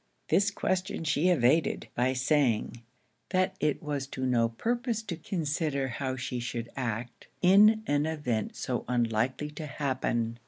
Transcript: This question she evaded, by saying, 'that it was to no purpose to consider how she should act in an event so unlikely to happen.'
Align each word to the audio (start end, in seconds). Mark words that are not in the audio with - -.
This 0.29 0.49
question 0.49 1.03
she 1.03 1.29
evaded, 1.29 1.87
by 1.93 2.13
saying, 2.13 2.81
'that 3.29 3.55
it 3.59 3.83
was 3.83 4.07
to 4.07 4.25
no 4.25 4.49
purpose 4.49 5.03
to 5.03 5.15
consider 5.15 5.89
how 5.89 6.15
she 6.15 6.39
should 6.39 6.69
act 6.75 7.27
in 7.43 7.83
an 7.85 8.07
event 8.07 8.55
so 8.55 8.83
unlikely 8.87 9.51
to 9.51 9.67
happen.' 9.67 10.39